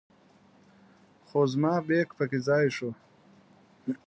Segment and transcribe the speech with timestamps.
[1.27, 2.89] خو زما بیک په کې ځای شو.